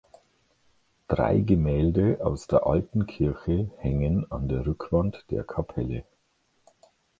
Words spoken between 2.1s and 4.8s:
aus der alten Kirche hängen an der